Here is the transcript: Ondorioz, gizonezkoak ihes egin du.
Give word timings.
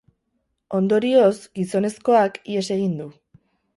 Ondorioz, 0.77 1.33
gizonezkoak 1.59 2.43
ihes 2.55 2.67
egin 2.77 2.97
du. 3.03 3.11